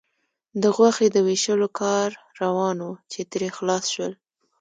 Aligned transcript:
د 0.61 0.63
غوښې 0.75 1.07
د 1.11 1.17
وېشلو 1.27 1.67
کار 1.79 2.09
روان 2.41 2.77
و، 2.87 2.89
چې 3.11 3.19
ترې 3.31 3.49
خلاص 3.57 3.85
شول. 3.93 4.13